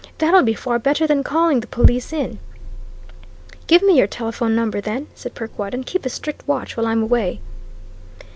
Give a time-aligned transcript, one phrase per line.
[0.17, 2.39] That'll be far better than calling the police in."
[3.67, 7.03] "Give me your telephone number, then," said Perkwite, "and keep a strict watch while I'm
[7.03, 7.39] away."